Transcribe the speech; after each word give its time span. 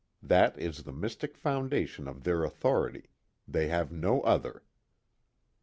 That 0.23 0.57
is 0.57 0.81
the 0.81 0.91
mystic 0.91 1.37
foundation 1.37 2.07
of 2.07 2.23
their 2.23 2.43
authority: 2.43 3.11
they 3.47 3.67
have 3.67 3.91
no 3.91 4.21
other. 4.21 4.63